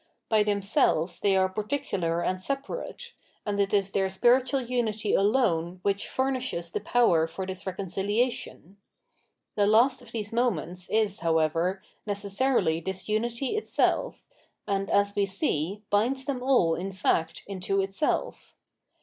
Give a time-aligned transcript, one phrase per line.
[0.29, 3.13] By themselves they are particular and separate;
[3.45, 8.77] and it is their spicitual unity alone which furnishes the power for this reconcihation.
[9.53, 14.25] The last of these moments is, however, necessarily this unity itself,
[14.67, 18.55] and, as we see, 805 Ahsolvte Knowledge binds them all in fact into itself.